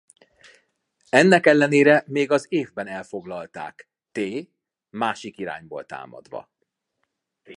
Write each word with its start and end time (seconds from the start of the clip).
Ennek 1.09 1.45
ellenére 1.45 2.03
még 2.07 2.31
az 2.31 2.45
évben 2.49 2.87
elfoglalták 2.87 3.89
t 4.11 4.19
másik 4.89 5.37
irányból 5.37 5.85
támadva. 5.85 6.49